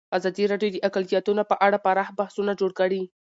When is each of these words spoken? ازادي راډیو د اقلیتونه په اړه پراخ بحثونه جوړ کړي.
ازادي 0.17 0.43
راډیو 0.51 0.73
د 0.73 0.77
اقلیتونه 0.87 1.43
په 1.51 1.55
اړه 1.65 1.77
پراخ 1.85 2.09
بحثونه 2.19 2.51
جوړ 2.59 2.71
کړي. 2.79 3.01